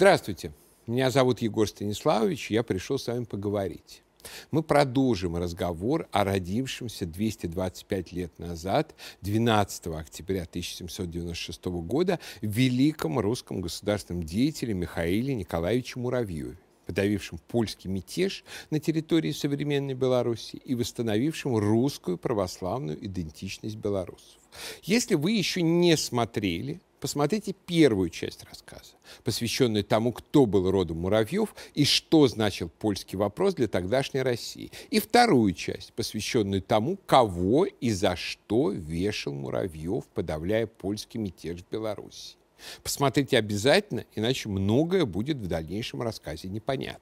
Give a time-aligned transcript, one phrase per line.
[0.00, 0.52] Здравствуйте,
[0.86, 4.02] меня зовут Егор Станиславович, я пришел с вами поговорить.
[4.50, 14.22] Мы продолжим разговор о родившемся 225 лет назад, 12 октября 1796 года, великом русском государственном
[14.22, 16.58] деятеле Михаиле Николаевиче Муравьеве
[16.90, 24.40] подавившим польский мятеж на территории современной Беларуси и восстановившим русскую православную идентичность белорусов.
[24.82, 31.54] Если вы еще не смотрели посмотрите первую часть рассказа, посвященную тому, кто был родом Муравьев
[31.74, 34.70] и что значил польский вопрос для тогдашней России.
[34.90, 41.70] И вторую часть, посвященную тому, кого и за что вешал Муравьев, подавляя польский мятеж в
[41.70, 42.36] Беларуси.
[42.82, 47.00] Посмотрите обязательно, иначе многое будет в дальнейшем рассказе непонятно.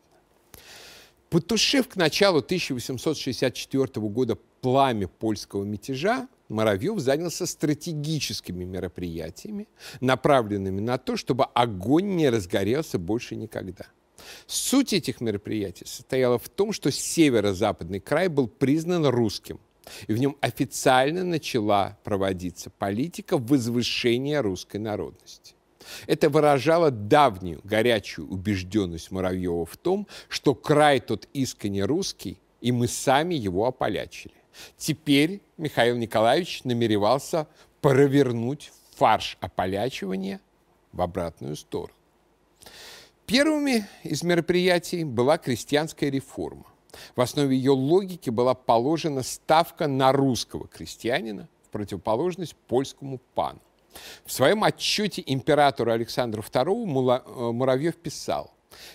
[1.30, 9.68] Потушив к началу 1864 года пламя польского мятежа, Моровьев занялся стратегическими мероприятиями,
[10.00, 13.86] направленными на то, чтобы огонь не разгорелся больше никогда.
[14.46, 19.60] Суть этих мероприятий состояла в том, что северо-западный край был признан русским,
[20.06, 25.54] и в нем официально начала проводиться политика возвышения русской народности.
[26.06, 32.88] Это выражало давнюю горячую убежденность Муравьева в том, что край тот искренне русский, и мы
[32.88, 34.34] сами его ополячили.
[34.76, 37.46] Теперь Михаил Николаевич намеревался
[37.80, 40.40] провернуть фарш ополячивания
[40.92, 41.94] в обратную сторону.
[43.26, 46.64] Первыми из мероприятий была крестьянская реформа.
[47.14, 53.60] В основе ее логики была положена ставка на русского крестьянина в противоположность польскому пану.
[54.24, 58.52] В своем отчете императору Александру II э, Муравьев писал,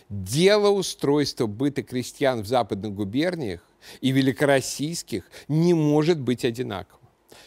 [0.10, 3.62] «Дело устройства быта крестьян в западных губерниях
[4.02, 7.03] и великороссийских не может быть одинаково.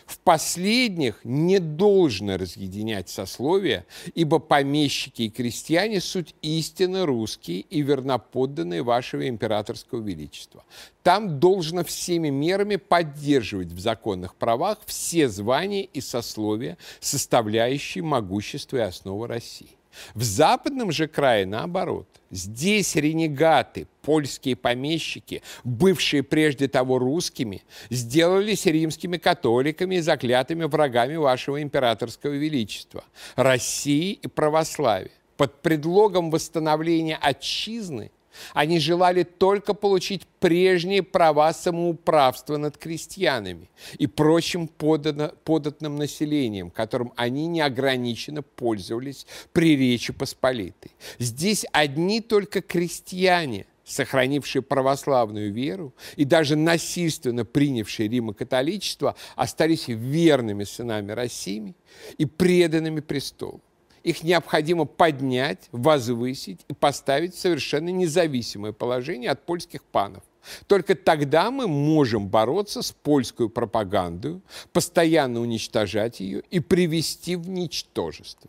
[0.06, 8.82] В последних не должно разъединять сословия, ибо помещики и крестьяне– суть истинно русские и верноподданные
[8.82, 10.64] вашего императорского величества.
[11.02, 18.80] Там должно всеми мерами поддерживать в законных правах все звания и сословия, составляющие могущество и
[18.80, 19.76] основу России.
[20.14, 22.06] В западном же крае наоборот.
[22.30, 31.62] Здесь ренегаты, польские помещики, бывшие прежде того русскими, сделались римскими католиками и заклятыми врагами вашего
[31.62, 33.04] императорского величества,
[33.36, 35.12] России и православия.
[35.36, 38.10] Под предлогом восстановления отчизны
[38.54, 47.46] они желали только получить прежние права самоуправства над крестьянами и прочим податным населением, которым они
[47.46, 50.92] неограниченно пользовались при Речи Посполитой.
[51.18, 61.12] Здесь одни только крестьяне– сохранившие православную веру и даже насильственно принявшие римокатоличество, остались верными сынами
[61.12, 61.74] России
[62.18, 63.62] и преданными престолу
[64.06, 70.22] их необходимо поднять, возвысить и поставить в совершенно независимое положение от польских панов.
[70.68, 74.40] Только тогда мы можем бороться с польской пропагандой,
[74.72, 78.48] постоянно уничтожать ее и привести в ничтожество.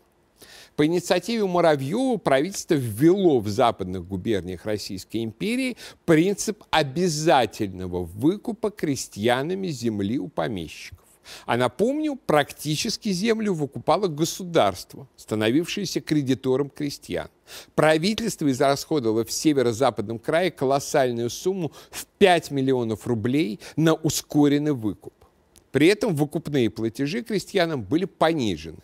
[0.76, 10.20] По инициативе Муравьева правительство ввело в западных губерниях Российской империи принцип обязательного выкупа крестьянами земли
[10.20, 11.07] у помещиков.
[11.46, 17.28] А напомню, практически землю выкупало государство, становившееся кредитором крестьян.
[17.74, 25.14] Правительство израсходовало в северо-западном крае колоссальную сумму в 5 миллионов рублей на ускоренный выкуп.
[25.70, 28.82] При этом выкупные платежи крестьянам были понижены.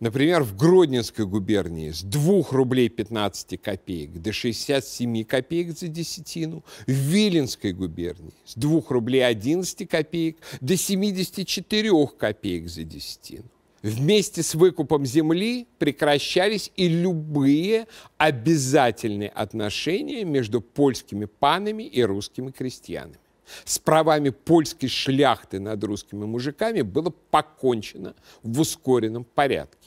[0.00, 6.90] Например, в Гродненской губернии с 2 рублей 15 копеек до 67 копеек за десятину, в
[6.90, 13.44] Виленской губернии с 2 рублей 11 копеек до 74 копеек за десятину.
[13.82, 17.86] Вместе с выкупом земли прекращались и любые
[18.16, 23.18] обязательные отношения между польскими панами и русскими крестьянами.
[23.64, 29.79] С правами польской шляхты над русскими мужиками было покончено в ускоренном порядке.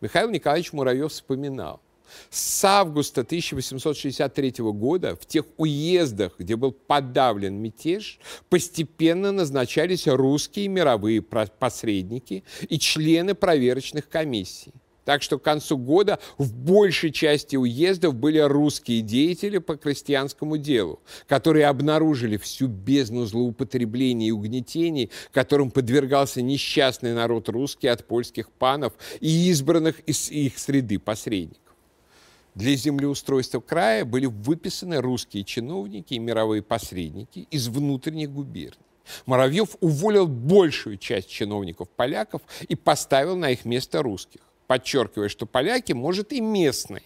[0.00, 1.80] Михаил Николаевич Муравьев вспоминал.
[2.28, 8.18] С августа 1863 года в тех уездах, где был подавлен мятеж,
[8.48, 14.72] постепенно назначались русские мировые посредники и члены проверочных комиссий.
[15.10, 21.00] Так что к концу года в большей части уездов были русские деятели по крестьянскому делу,
[21.26, 28.92] которые обнаружили всю бездну злоупотреблений и угнетений, которым подвергался несчастный народ русский от польских панов
[29.18, 31.74] и избранных из их среды посредников.
[32.54, 38.86] Для землеустройства края были выписаны русские чиновники и мировые посредники из внутренних губерний.
[39.26, 46.32] Муравьев уволил большую часть чиновников-поляков и поставил на их место русских, подчеркивая, что поляки, может,
[46.32, 47.02] и местные,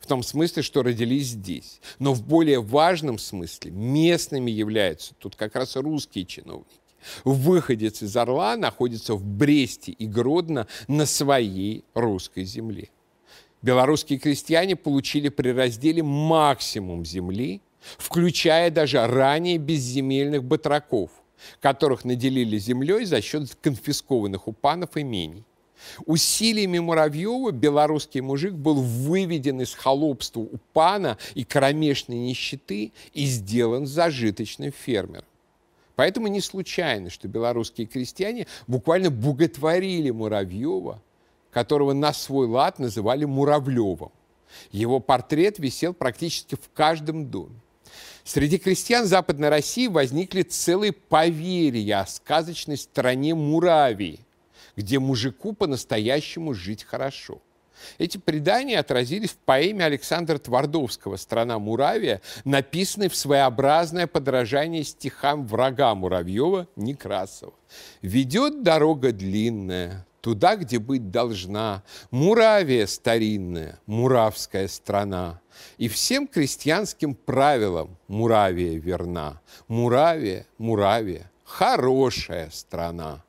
[0.00, 1.80] в том смысле, что родились здесь.
[1.98, 6.78] Но в более важном смысле местными являются тут как раз русские чиновники.
[7.24, 12.90] Выходец из Орла находится в Бресте и Гродно на своей русской земле.
[13.62, 17.62] Белорусские крестьяне получили при разделе максимум земли,
[17.96, 21.12] включая даже ранее безземельных батраков,
[21.60, 25.46] которых наделили землей за счет конфискованных у панов имений.
[26.04, 33.86] Усилиями Муравьева белорусский мужик был выведен из холопства у пана и кромешной нищеты и сделан
[33.86, 35.24] зажиточным фермером.
[35.96, 41.02] Поэтому не случайно, что белорусские крестьяне буквально боготворили Муравьева,
[41.50, 44.12] которого на свой лад называли Муравлевым.
[44.70, 47.60] Его портрет висел практически в каждом доме.
[48.24, 54.25] Среди крестьян Западной России возникли целые поверья о сказочной стране Муравии,
[54.76, 57.40] где мужику по-настоящему жить хорошо.
[57.98, 65.94] Эти предания отразились в поэме Александра Твардовского «Страна Муравия», написанной в своеобразное подражание стихам врага
[65.94, 67.52] Муравьева Некрасова.
[68.00, 75.40] «Ведет дорога длинная, туда, где быть должна, Муравия старинная, муравская страна.
[75.78, 79.40] И всем крестьянским правилам Муравия верна.
[79.68, 83.22] Муравия, Муравия, хорошая страна.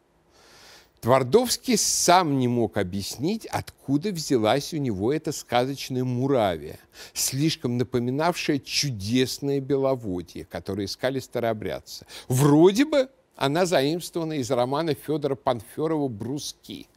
[1.07, 6.79] Твардовский сам не мог объяснить, откуда взялась у него эта сказочная Муравия,
[7.13, 12.05] слишком напоминавшая чудесное беловодье, которое искали старообрядцы.
[12.27, 16.87] Вроде бы она заимствована из романа Федора Панферова «Бруски».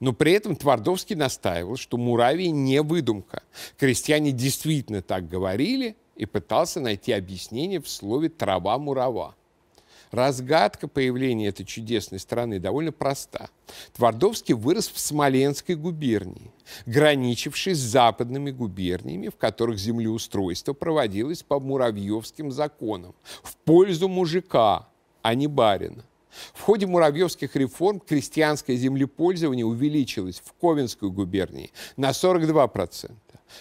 [0.00, 3.44] Но при этом Твардовский настаивал, что Муравия не выдумка.
[3.78, 9.36] Крестьяне действительно так говорили и пытался найти объяснение в слове «трава-мурава».
[10.14, 13.48] Разгадка появления этой чудесной страны довольно проста.
[13.96, 16.52] Твардовский вырос в Смоленской губернии,
[16.86, 23.12] граничившей с западными губерниями, в которых землеустройство проводилось по муравьевским законам
[23.42, 24.88] в пользу мужика,
[25.22, 26.04] а не барина.
[26.54, 33.12] В ходе муравьевских реформ крестьянское землепользование увеличилось в Ковенской губернии на 42%,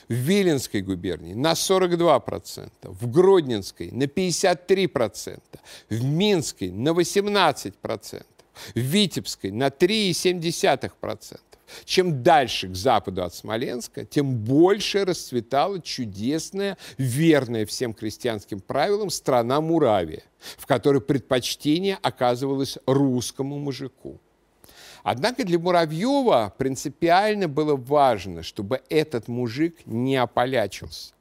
[0.07, 5.39] в Виленской губернии на 42%, в Гродненской на 53%,
[5.89, 8.25] в Минской на 18%,
[8.75, 11.39] в Витебской на 3,7%.
[11.85, 19.61] Чем дальше к западу от Смоленска, тем больше расцветала чудесная, верная всем крестьянским правилам страна
[19.61, 20.23] Муравия,
[20.57, 24.19] в которой предпочтение оказывалось русскому мужику.
[25.03, 31.13] Однако для Муравьева принципиально было важно, чтобы этот мужик не ополячился.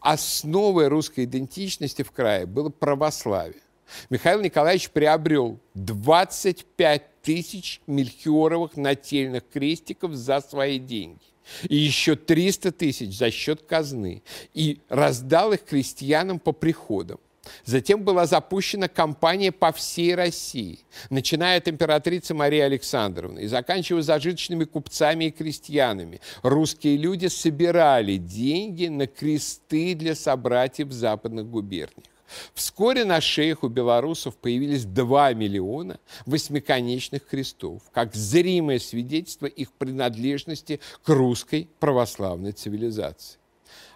[0.00, 3.60] Основой русской идентичности в крае было православие.
[4.08, 11.30] Михаил Николаевич приобрел 25 тысяч мельхиоровых нательных крестиков за свои деньги
[11.68, 14.22] и еще 300 тысяч за счет казны,
[14.54, 17.18] и раздал их крестьянам по приходам.
[17.64, 24.64] Затем была запущена кампания по всей России, начиная от императрицы Марии Александровны и заканчивая зажиточными
[24.64, 26.20] купцами и крестьянами.
[26.42, 32.09] Русские люди собирали деньги на кресты для собратьев западных губерниях.
[32.54, 40.80] Вскоре на шеях у белорусов появились 2 миллиона восьмиконечных крестов, как зримое свидетельство их принадлежности
[41.02, 43.38] к русской православной цивилизации.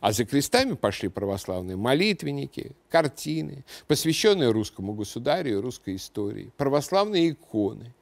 [0.01, 7.95] А за крестами пошли православные молитвенники, картины, посвященные русскому государю и русской истории, православные иконы.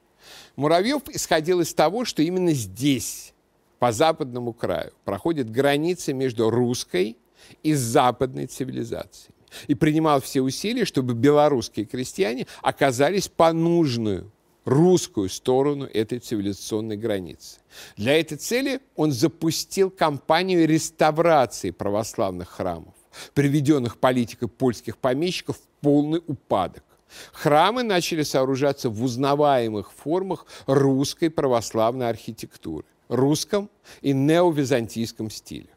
[0.55, 3.33] Муравьев исходил из того, что именно здесь,
[3.79, 7.17] по западному краю, проходит граница между русской
[7.61, 9.33] и западной цивилизацией.
[9.67, 14.31] И принимал все усилия, чтобы белорусские крестьяне оказались по нужную
[14.65, 17.59] русскую сторону этой цивилизационной границы.
[17.97, 22.93] Для этой цели он запустил кампанию реставрации православных храмов,
[23.33, 26.83] приведенных политикой польских помещиков в полный упадок.
[27.31, 33.69] Храмы начали сооружаться в узнаваемых формах русской православной архитектуры, русском
[34.01, 35.72] и неовизантийском стилях.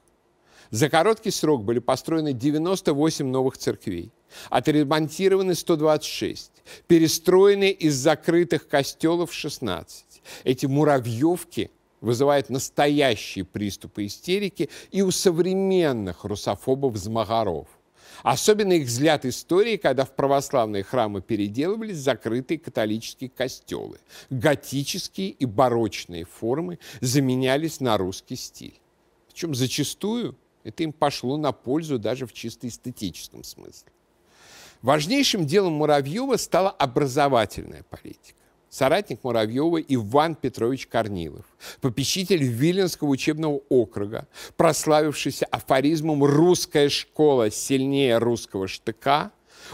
[0.71, 4.13] За короткий срок были построены 98 новых церквей,
[4.51, 6.51] отремонтированы 126,
[6.87, 10.05] перестроены из закрытых костелов 16.
[10.45, 11.71] Эти муравьевки
[12.01, 17.69] вызывают настоящие приступы истерики и у современных русофобов-змагаров.
[18.23, 23.99] Особенно их взгляд истории, когда в православные храмы переделывались закрытые католические костелы.
[24.31, 28.79] Готические и барочные формы заменялись на русский стиль.
[29.29, 33.93] Причем зачастую Это им пошло на пользу даже в чисто эстетическом смысле.
[34.83, 38.35] Важнейшим делом Муравьева стала образовательная политика.
[38.69, 41.45] Соратник Муравьева Иван Петрович Корнилов,
[41.81, 49.31] попечитель Виленского учебного округа, прославившийся афоризмом «Русская школа сильнее русского штыка»,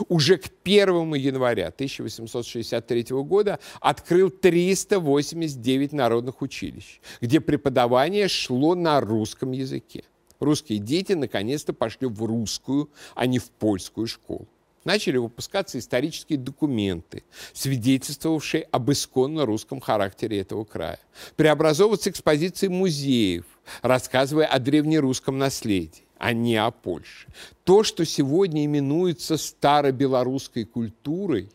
[0.09, 9.53] уже к 1 января 1863 года открыл 389 народных училищ, где преподавание шло на русском
[9.53, 10.05] языке.
[10.43, 14.49] Русские дети наконец-то пошли в русскую, а не в польскую школу
[14.85, 17.23] начали выпускаться исторические документы,
[17.53, 20.99] свидетельствовавшие об исконно русском характере этого края.
[21.37, 23.45] Преобразовываться экспозиции музеев,
[23.83, 27.29] рассказывая о древнерусском наследии, а не о Польше.
[27.63, 31.51] То, что сегодня именуется старобелорусской культурой,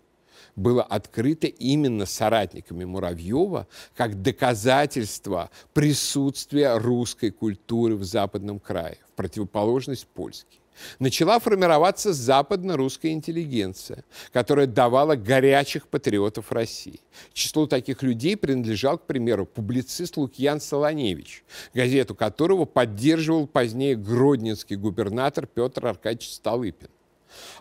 [0.58, 10.08] было открыто именно соратниками Муравьева как доказательство присутствия русской культуры в западном крае, в противоположность
[10.08, 10.60] польской
[11.00, 17.00] начала формироваться западно-русская интеллигенция, которая давала горячих патриотов России.
[17.34, 25.48] Числу таких людей принадлежал, к примеру, публицист Лукьян Солоневич, газету которого поддерживал позднее гродненский губернатор
[25.48, 26.90] Петр Аркадьевич Столыпин.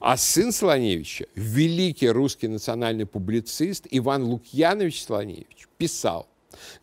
[0.01, 6.27] А сын Солоневича, великий русский национальный публицист Иван Лукьянович Солоневич, писал,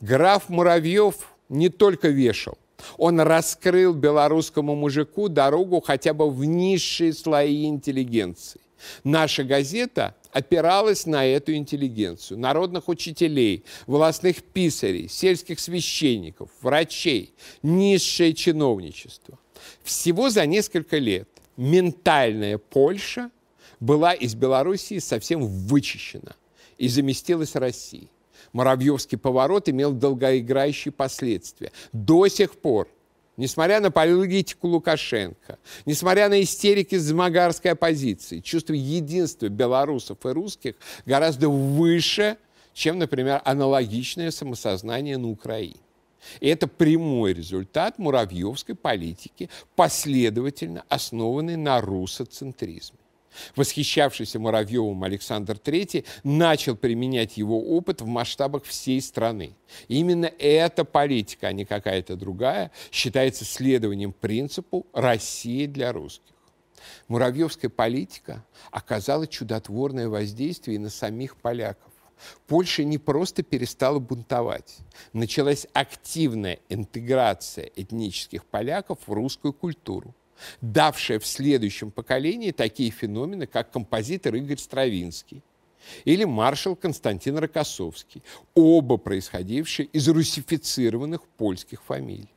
[0.01, 1.15] «Граф Муравьев
[1.49, 2.57] не только вешал,
[2.97, 8.59] он раскрыл белорусскому мужику дорогу хотя бы в низшие слои интеллигенции.
[9.03, 19.39] Наша газета опиралась на эту интеллигенцию, народных учителей, властных писарей, сельских священников, врачей, низшее чиновничество.
[19.83, 23.31] Всего за несколько лет ментальная Польша
[23.79, 26.35] была из Белоруссии совсем вычищена
[26.77, 28.09] и заместилась Россией.
[28.51, 31.71] Муравьевский поворот имел долгоиграющие последствия.
[31.91, 32.87] До сих пор
[33.35, 35.57] Несмотря на политику Лукашенко,
[35.87, 42.37] несмотря на истерики замагарской оппозиции, чувство единства белорусов и русских гораздо выше,
[42.75, 45.77] чем, например, аналогичное самосознание на Украине.
[46.39, 52.99] И это прямой результат муравьевской политики, последовательно основанной на русоцентризме.
[53.55, 59.55] Восхищавшийся Муравьевым Александр III начал применять его опыт в масштабах всей страны.
[59.87, 66.33] Именно эта политика, а не какая-то другая, считается следованием принципу «Россия для русских».
[67.07, 71.92] Муравьевская политика оказала чудотворное воздействие и на самих поляков.
[72.47, 74.77] Польша не просто перестала бунтовать.
[75.13, 80.15] Началась активная интеграция этнических поляков в русскую культуру
[80.61, 85.41] давшая в следующем поколении такие феномены, как композитор Игорь Стравинский
[86.05, 92.32] или маршал Константин Рокоссовский, оба происходившие из русифицированных польских фамилий.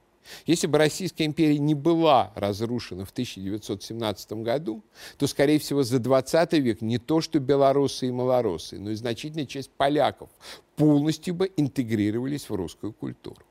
[0.47, 4.83] Если бы Российская империя не была разрушена в 1917 году,
[5.19, 9.47] то, скорее всего, за 20 век не то что белорусы и малоросы, но и значительная
[9.47, 10.31] часть поляков
[10.77, 13.43] полностью бы интегрировались в русскую культуру.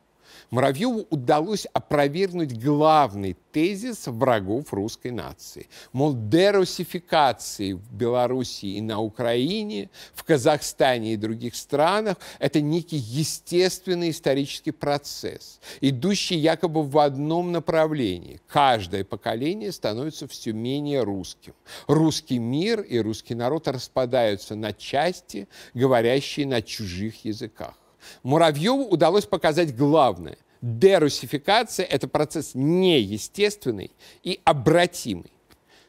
[0.49, 5.67] Муравьеву удалось опровергнуть главный тезис врагов русской нации.
[5.93, 14.09] Мол, дерусификации в Белоруссии и на Украине, в Казахстане и других странах– это некий естественный
[14.09, 18.41] исторический процесс, идущий якобы в одном направлении.
[18.47, 21.53] Каждое поколение становится все менее русским.
[21.87, 27.75] Русский мир и русский народ распадаются на части, говорящие на чужих языках.
[28.23, 30.37] Муравьеву удалось показать главное.
[30.61, 33.91] Дерусификация– это процесс неестественный
[34.23, 35.31] и обратимый.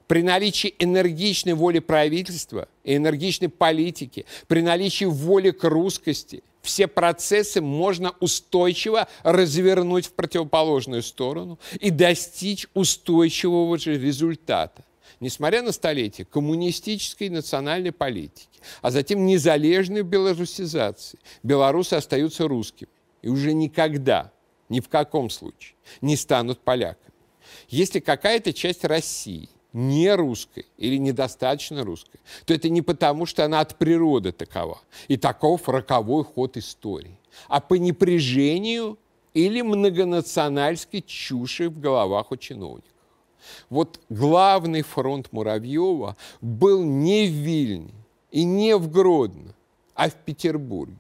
[0.07, 7.61] При наличии энергичной воли правительства и энергичной политики, при наличии воли к русскости, все процессы
[7.61, 14.85] можно устойчиво развернуть в противоположную сторону и достичь устойчивого же результата
[15.21, 18.49] несмотря на столетия коммунистической национальной политики,
[18.83, 22.91] а затем незалежной белорусизации, белорусы остаются русскими
[23.23, 24.33] и уже никогда,
[24.69, 27.13] ни в каком случае, не станут поляками.
[27.69, 33.61] Если какая-то часть России не русской или недостаточно русской, то это не потому, что она
[33.61, 37.19] от природы такова, и таков роковой ход истории,
[37.49, 38.99] а по непряжению
[39.35, 42.96] или многонациональской чуши в головах у чиновников.
[43.71, 47.95] Вот главный фронт Муравьева был не в Вильне
[48.31, 49.55] и не в Гродно,
[49.95, 50.99] а в Петербурге.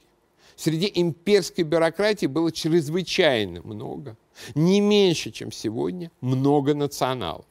[0.57, 4.17] Среди имперской бюрократии было чрезвычайно много,
[4.55, 7.45] не меньше, чем сегодня, много националов.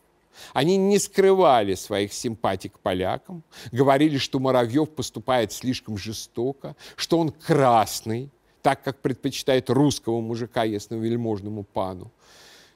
[0.53, 7.29] Они не скрывали своих симпатий к полякам, говорили, что Муравьев поступает слишком жестоко, что он
[7.29, 8.29] красный,
[8.61, 12.11] так как предпочитает русского мужика ясновельможному пану,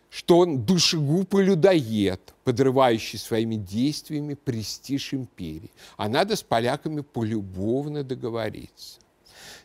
[0.09, 5.71] что он душегуб и людоед, подрывающий своими действиями престиж империи.
[5.97, 8.99] А надо с поляками полюбовно договориться.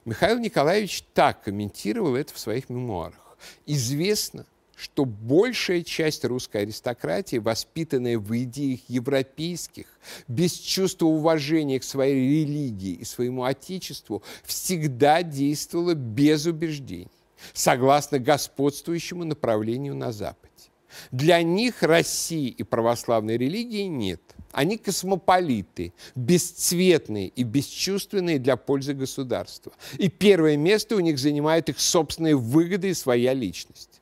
[0.05, 3.39] Михаил Николаевич так комментировал это в своих мемуарах.
[3.67, 4.45] Известно,
[4.77, 9.87] что большая часть русской аристократии, воспитанная в идеях европейских,
[10.29, 17.09] без чувства уважения к своей религии и своему отечеству, всегда действовала без убеждений,
[17.53, 20.51] согласно господствующему направлению на Западе.
[21.11, 24.21] Для них России и православной религии нет.
[24.53, 29.73] Они космополиты, бесцветные и бесчувственные для пользы государства.
[29.99, 33.94] И первое место у них занимают их собственные выгоды и своя личность.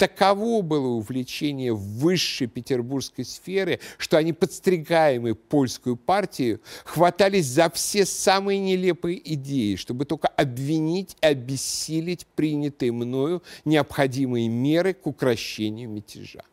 [0.00, 8.60] Таково было увлечение высшей петербургской сферы, что они, подстригаемые польскую партию, хватались за все самые
[8.60, 16.44] нелепые идеи, чтобы только обвинить и обессилить принятые мною необходимые меры к укрощению мятежа.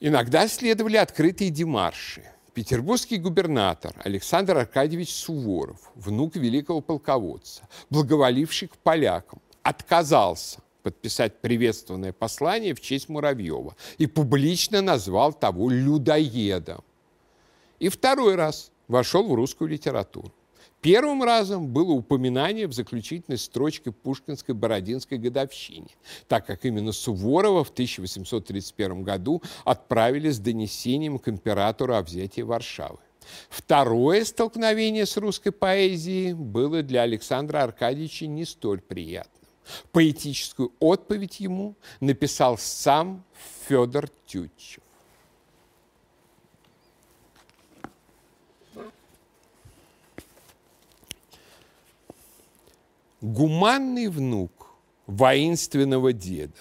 [0.00, 2.24] Иногда следовали открытые демарши.
[2.54, 12.74] Петербургский губернатор Александр Аркадьевич Суворов, внук великого полководца, благоволивший к полякам, отказался подписать приветственное послание
[12.74, 16.82] в честь Муравьева и публично назвал того людоедом.
[17.78, 20.32] И второй раз вошел в русскую литературу.
[20.80, 25.88] Первым разом было упоминание в заключительной строчке Пушкинской Бородинской годовщине,
[26.26, 32.98] так как именно Суворова в 1831 году отправили с донесением к императору о взятии Варшавы.
[33.50, 39.39] Второе столкновение с русской поэзией было для Александра Аркадьевича не столь приятным.
[39.92, 43.24] Поэтическую отповедь ему написал сам
[43.66, 44.82] Федор Тютчев.
[53.20, 54.74] Гуманный внук
[55.06, 56.56] воинственного деда,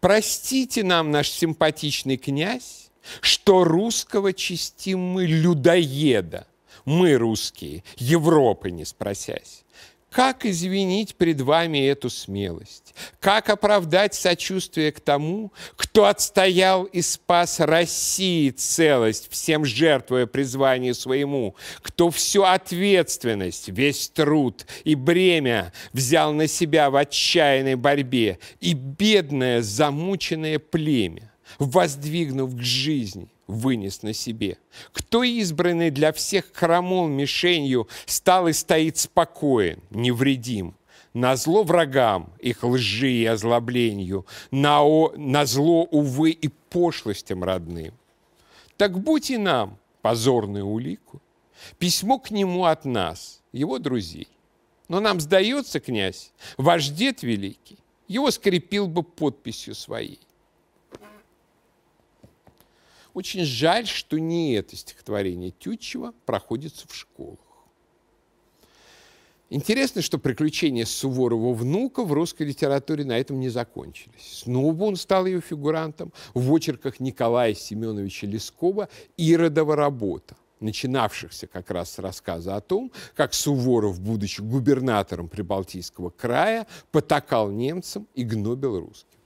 [0.00, 2.90] простите нам, наш симпатичный князь,
[3.20, 6.46] что русского чистим мы людоеда,
[6.86, 9.63] мы русские, Европы не спросясь.
[10.14, 12.94] Как извинить пред вами эту смелость?
[13.18, 21.56] Как оправдать сочувствие к тому, кто отстоял и спас России целость, всем жертвуя призванию своему,
[21.82, 29.62] кто всю ответственность, весь труд и бремя взял на себя в отчаянной борьбе, и бедное
[29.62, 34.58] замученное племя, воздвигнув к жизни, вынес на себе?
[34.92, 40.74] Кто избранный для всех хромол мишенью стал и стоит спокоен, невредим?
[41.12, 47.94] На зло врагам, их лжи и озлоблению, на, о, на зло, увы, и пошлостям родным.
[48.76, 51.22] Так будь и нам позорную улику,
[51.78, 54.28] письмо к нему от нас, его друзей.
[54.88, 57.78] Но нам сдается, князь, ваш дед великий,
[58.08, 60.20] его скрепил бы подписью своей.
[63.14, 67.38] Очень жаль, что не это стихотворение Тютчева проходится в школах.
[69.50, 74.40] Интересно, что приключения Суворова внука в русской литературе на этом не закончились.
[74.40, 81.92] Снова он стал ее фигурантом в очерках Николая Семеновича Лескова «Иродова работа», начинавшихся как раз
[81.92, 89.20] с рассказа о том, как Суворов, будучи губернатором Прибалтийского края, потакал немцам и гнобил русских.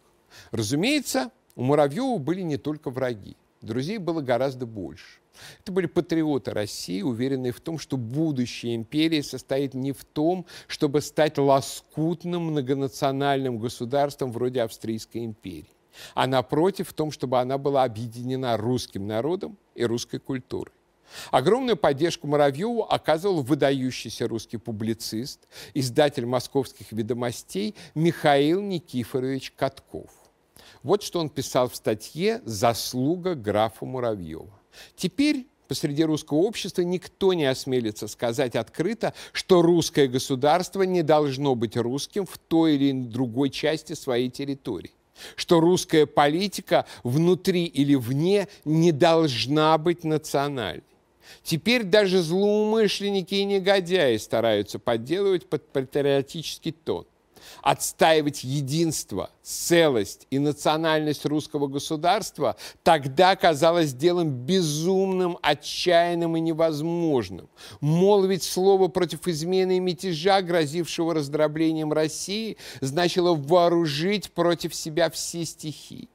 [0.51, 3.35] Разумеется, у Муравьева были не только враги.
[3.61, 5.21] Друзей было гораздо больше.
[5.61, 11.01] Это были патриоты России, уверенные в том, что будущее империи состоит не в том, чтобы
[11.01, 15.77] стать лоскутным многонациональным государством вроде Австрийской империи,
[16.15, 20.73] а напротив в том, чтобы она была объединена русским народом и русской культурой.
[21.31, 30.11] Огромную поддержку Муравьеву оказывал выдающийся русский публицист, издатель московских ведомостей Михаил Никифорович Катков.
[30.83, 34.51] Вот что он писал в статье «Заслуга графа Муравьева».
[34.97, 41.77] Теперь посреди русского общества никто не осмелится сказать открыто, что русское государство не должно быть
[41.77, 44.93] русским в той или другой части своей территории
[45.35, 50.85] что русская политика внутри или вне не должна быть национальной.
[51.43, 57.05] Теперь даже злоумышленники и негодяи стараются подделывать под патриотический тон
[57.63, 67.49] отстаивать единство, целость и национальность русского государства тогда казалось делом безумным, отчаянным и невозможным.
[67.81, 76.09] Молвить слово против измены и мятежа, грозившего раздроблением России, значило вооружить против себя все стихии.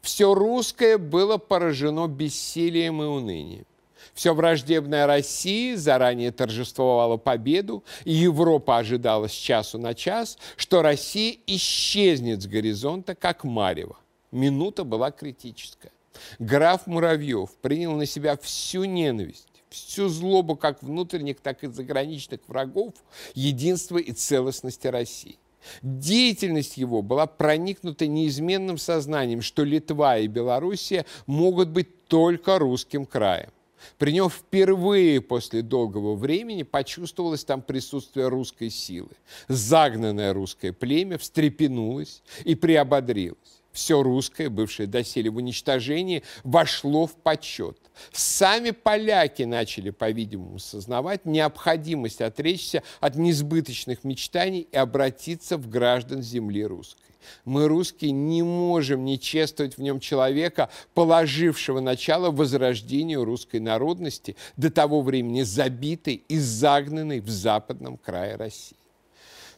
[0.00, 3.66] Все русское было поражено бессилием и унынием.
[4.14, 11.36] Все враждебное России заранее торжествовало победу, и Европа ожидала с часу на час, что Россия
[11.46, 13.96] исчезнет с горизонта, как марево.
[14.30, 15.92] Минута была критическая.
[16.38, 22.92] Граф Муравьев принял на себя всю ненависть, всю злобу как внутренних, так и заграничных врагов
[23.34, 25.38] единства и целостности России.
[25.80, 33.50] Деятельность его была проникнута неизменным сознанием, что Литва и Белоруссия могут быть только русским краем.
[33.98, 39.10] При нем впервые после долгого времени почувствовалось там присутствие русской силы.
[39.48, 43.62] Загнанное русское племя встрепенулось и приободрилось.
[43.72, 47.78] Все русское, бывшее доселе в уничтожении, вошло в почет.
[48.12, 56.64] Сами поляки начали, по-видимому, сознавать необходимость отречься от несбыточных мечтаний и обратиться в граждан земли
[56.64, 57.01] русской.
[57.44, 64.70] Мы, русские, не можем не чествовать в нем человека, положившего начало возрождению русской народности, до
[64.70, 68.76] того времени забитой и загнанной в западном крае России.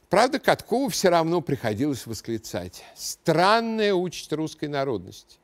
[0.09, 2.85] Правда, Каткову все равно приходилось восклицать.
[2.95, 5.39] Странная участь русской народности.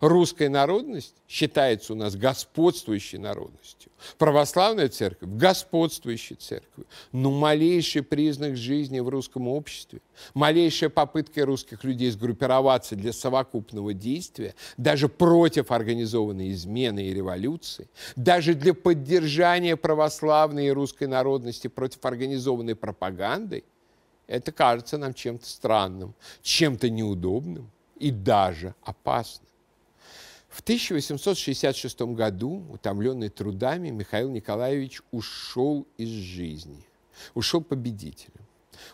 [0.00, 3.90] Русская народность считается у нас господствующей народностью.
[4.18, 6.86] Православная церковь– господствующей церковью.
[7.12, 10.00] Но малейший признак жизни в русском обществе,
[10.34, 18.54] малейшая попытка русских людей сгруппироваться для совокупного действия, даже против организованной измены и революции, даже
[18.54, 23.64] для поддержания православной и русской народности против организованной пропаганды–
[24.26, 29.45] это кажется нам чем-то странным, чем-то неудобным и даже опасным.
[30.56, 36.82] В 1866 году, утомленный трудами, Михаил Николаевич ушел из жизни,
[37.34, 38.40] ушел победителем.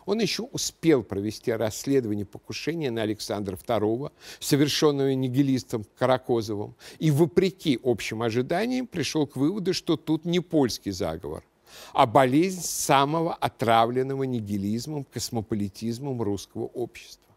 [0.04, 8.22] Он еще успел провести расследование покушения на Александра II, совершенного нигилистом Каракозовым, и, вопреки общим
[8.22, 11.44] ожиданиям, пришел к выводу, что тут не польский заговор,
[11.92, 17.32] а болезнь самого отравленного нигилизмом, космополитизмом русского общества.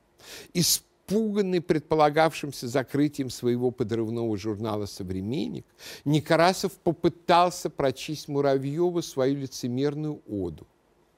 [0.52, 5.66] Исп испуганный предполагавшимся закрытием своего подрывного журнала «Современник»,
[6.04, 10.66] Некрасов попытался прочесть Муравьеву свою лицемерную оду,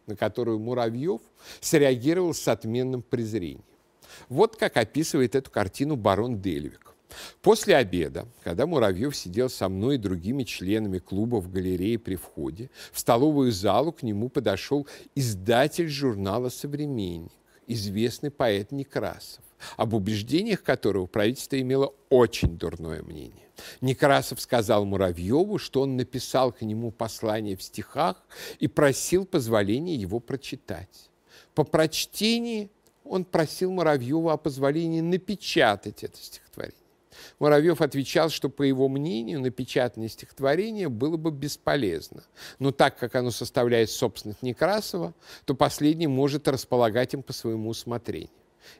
[0.05, 1.21] на которую Муравьев
[1.61, 3.63] среагировал с отменным презрением.
[4.29, 6.93] Вот как описывает эту картину барон Дельвик.
[7.41, 12.69] После обеда, когда Муравьев сидел со мной и другими членами клуба в галерее при входе,
[12.91, 17.31] в столовую залу к нему подошел издатель журнала «Современник»,
[17.67, 23.47] известный поэт Некрасов об убеждениях которого правительство имело очень дурное мнение.
[23.81, 28.23] Некрасов сказал Муравьеву, что он написал к нему послание в стихах
[28.59, 31.09] и просил позволения его прочитать.
[31.55, 32.69] По прочтении
[33.03, 36.77] он просил Муравьева о позволении напечатать это стихотворение.
[37.39, 42.23] Муравьев отвечал, что, по его мнению, напечатанное стихотворение было бы бесполезно.
[42.59, 45.13] Но так как оно составляет собственность Некрасова,
[45.45, 48.29] то последний может располагать им по своему усмотрению.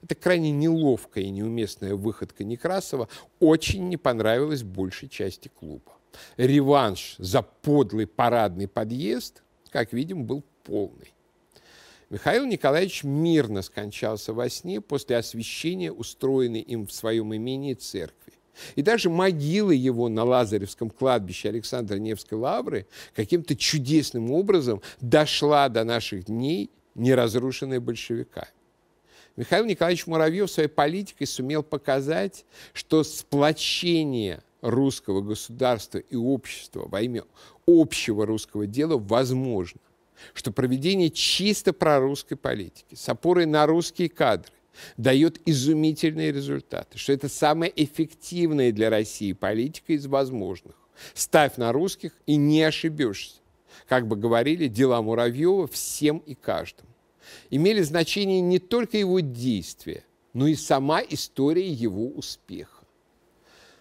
[0.02, 5.94] Это крайне неловкая и неуместная выходка Некрасова очень не понравилась большей части клуба.
[6.38, 11.14] Реванш за подлый парадный подъезд, как видим, был полный.
[12.10, 18.34] Михаил Николаевич мирно скончался во сне после освящения, устроенной им в своем имении церкви.
[18.76, 25.84] И даже могила его на Лазаревском кладбище Александра Невской лавры каким-то чудесным образом дошла до
[25.84, 28.48] наших дней, не разрушенная большевиками.
[29.38, 37.24] Михаил Николаевич Муравьев своей политикой сумел показать, что сплочение русского государства и общества во имя
[37.68, 39.80] общего русского дела возможно,
[40.34, 44.52] что проведение чисто прорусской политики с опорой на русские кадры
[44.98, 50.76] дает изумительные результаты, что это самая эффективная для России политика из возможных.
[51.14, 53.36] Ставь на русских и не ошибешься.
[53.88, 56.90] Как бы говорили, дела Муравьева всем и каждому
[57.50, 62.84] имели значение не только его действия, но и сама история его успеха.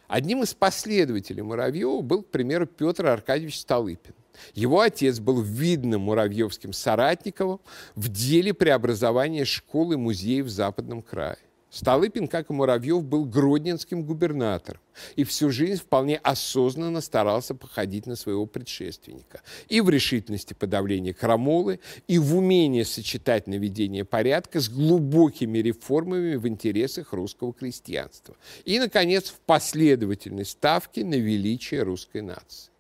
[0.08, 4.14] Одним из последователей Муравьева был, к примеру, Петр Аркадьевич Столыпин.
[4.54, 7.60] Его отец был видным муравьевским соратником
[7.94, 11.38] в деле преобразования школ и музеев в Западном крае.
[11.76, 14.80] Столыпин, как и Муравьев, был гродненским губернатором
[15.14, 19.42] и всю жизнь вполне осознанно старался походить на своего предшественника.
[19.68, 26.48] И в решительности подавления крамолы, и в умении сочетать наведение порядка с глубокими реформами в
[26.48, 28.36] интересах русского крестьянства.
[28.64, 32.70] И, наконец, в последовательной ставке на величие русской нации.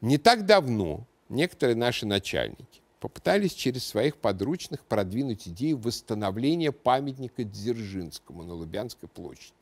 [0.00, 8.42] Не так давно некоторые наши начальники попытались через своих подручных продвинуть идею восстановления памятника Дзержинскому
[8.42, 9.52] на Лубянской площади.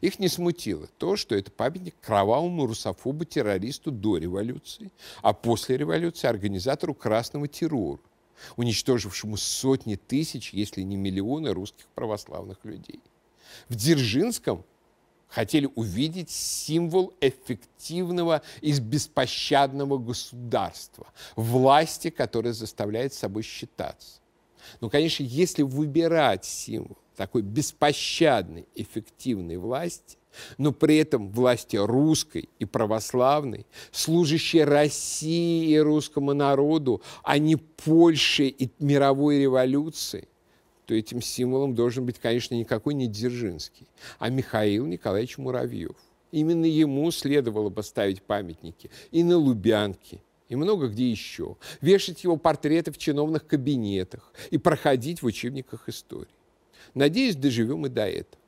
[0.00, 6.94] Их не смутило то, что это памятник кровавому русофобу-террористу до революции, а после революции организатору
[6.94, 7.98] красного террора,
[8.56, 13.00] уничтожившему сотни тысяч, если не миллионы русских православных людей.
[13.68, 14.64] В Дзержинском
[15.34, 24.20] хотели увидеть символ эффективного и беспощадного государства, власти, которая заставляет собой считаться.
[24.80, 30.18] Но, конечно, если выбирать символ такой беспощадной, эффективной власти,
[30.56, 38.44] но при этом власти русской и православной, служащей России и русскому народу, а не Польше
[38.46, 40.28] и мировой революции,
[40.86, 43.86] то этим символом должен быть, конечно, никакой не Дзержинский,
[44.18, 45.96] а Михаил Николаевич Муравьев.
[46.30, 52.36] Именно ему следовало бы ставить памятники и на Лубянке, и много где еще, вешать его
[52.36, 56.28] портреты в чиновных кабинетах и проходить в учебниках истории.
[56.92, 58.42] Надеюсь, доживем и до этого.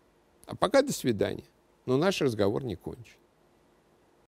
[0.46, 1.44] А пока до свидания.
[1.86, 3.16] Но наш разговор не кончен.